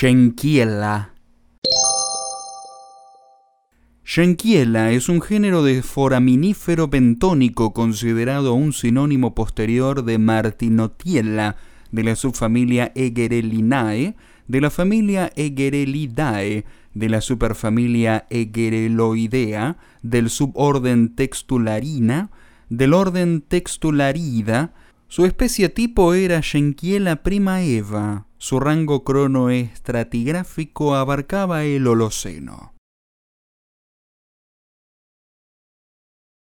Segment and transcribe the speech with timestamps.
[0.00, 1.12] Schenkiella.
[4.04, 11.56] Schenkiella es un género de foraminífero bentónico considerado un sinónimo posterior de Martinotiella,
[11.90, 14.14] de la subfamilia Egerellinae,
[14.46, 22.30] de la familia Egerellidae, de la superfamilia Egereloidea, del suborden Textularina,
[22.68, 24.74] del orden Textularida.
[25.10, 28.26] Su especie tipo era Schenkiella prima Eva.
[28.36, 32.77] Su rango cronoestratigráfico abarcaba el Holoceno.